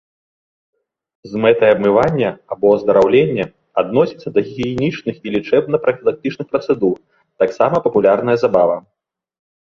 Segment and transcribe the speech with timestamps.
[1.31, 3.45] З мэтай абмывання або аздараўлення
[3.81, 6.95] адносіцца да гігіенічных і лячэбна-прафілактычных працэдур,
[7.43, 8.77] таксама папулярная забава.